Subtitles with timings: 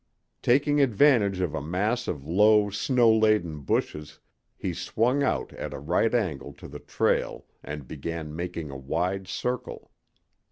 [0.41, 4.19] Taking advantage of a mass of low snow laden bushes,
[4.57, 9.27] he swung out at a right angle to the trail and began making a wide
[9.27, 9.91] circle.